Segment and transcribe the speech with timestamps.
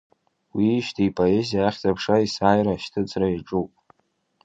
[0.55, 3.71] Уиижьҭеи ипоезиа ахьӡ-аԥша есааира ашьҭыҵра иаҿуп.